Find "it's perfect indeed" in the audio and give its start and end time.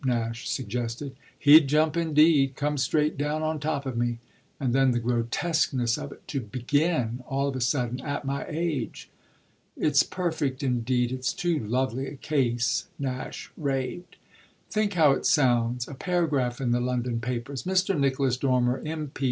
9.77-11.11